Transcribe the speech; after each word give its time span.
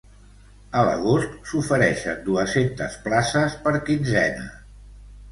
A 0.77 0.85
l’agost 0.85 1.35
s’ofereixen 1.49 2.23
dues-centes 2.29 2.95
places 3.03 3.59
per 3.67 3.75
quinzena. 3.91 4.47